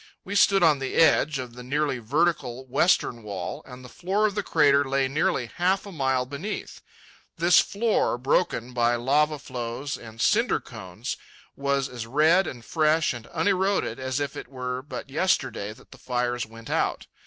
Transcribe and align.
We 0.23 0.33
stood 0.33 0.63
on 0.63 0.79
the 0.79 0.95
edge 0.95 1.37
of 1.37 1.53
the 1.53 1.61
nearly 1.61 1.99
vertical 1.99 2.65
western 2.65 3.21
wall, 3.21 3.61
and 3.67 3.85
the 3.85 3.87
floor 3.87 4.25
of 4.25 4.33
the 4.33 4.41
crater 4.41 4.83
lay 4.83 5.07
nearly 5.07 5.45
half 5.57 5.85
a 5.85 5.91
mile 5.91 6.25
beneath. 6.25 6.81
This 7.37 7.59
floor, 7.59 8.17
broken 8.17 8.73
by 8.73 8.95
lava 8.95 9.37
flows 9.37 9.99
and 9.99 10.19
cinder 10.19 10.59
cones, 10.59 11.17
was 11.55 11.87
as 11.87 12.07
red 12.07 12.47
and 12.47 12.65
fresh 12.65 13.13
and 13.13 13.27
uneroded 13.27 13.99
as 13.99 14.19
if 14.19 14.35
it 14.35 14.47
were 14.47 14.81
but 14.81 15.11
yesterday 15.11 15.71
that 15.71 15.91
the 15.91 15.99
fires 15.99 16.47
went 16.47 16.71
out. 16.71 17.05